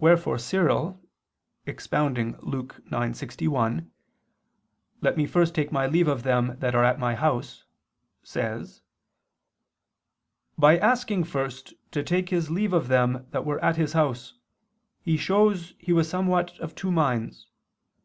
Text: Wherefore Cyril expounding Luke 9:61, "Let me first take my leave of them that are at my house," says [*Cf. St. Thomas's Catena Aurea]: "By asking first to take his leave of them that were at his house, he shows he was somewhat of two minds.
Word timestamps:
Wherefore 0.00 0.38
Cyril 0.40 1.00
expounding 1.66 2.36
Luke 2.40 2.80
9:61, 2.90 3.86
"Let 5.02 5.16
me 5.16 5.24
first 5.24 5.54
take 5.54 5.70
my 5.70 5.86
leave 5.86 6.08
of 6.08 6.24
them 6.24 6.56
that 6.58 6.74
are 6.74 6.82
at 6.82 6.98
my 6.98 7.14
house," 7.14 7.62
says 8.24 8.82
[*Cf. 10.58 10.58
St. 10.58 10.58
Thomas's 10.58 10.58
Catena 10.58 10.66
Aurea]: 10.66 10.80
"By 10.80 10.84
asking 10.90 11.24
first 11.30 11.74
to 11.92 12.02
take 12.02 12.30
his 12.30 12.50
leave 12.50 12.72
of 12.72 12.88
them 12.88 13.28
that 13.30 13.46
were 13.46 13.62
at 13.64 13.76
his 13.76 13.92
house, 13.92 14.34
he 15.04 15.16
shows 15.16 15.74
he 15.78 15.92
was 15.92 16.08
somewhat 16.10 16.58
of 16.58 16.74
two 16.74 16.90
minds. 16.90 17.46